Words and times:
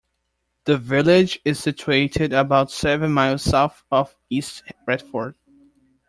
The 0.63 0.79
village 0.79 1.39
is 1.45 1.59
situated 1.59 2.33
about 2.33 2.71
seven 2.71 3.11
miles 3.13 3.43
south 3.43 3.83
of 3.91 4.15
East 4.31 4.63
Retford. 4.87 5.35